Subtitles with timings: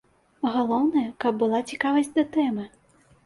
[0.53, 2.65] Галоўнае, каб была цікавасць да тэмы.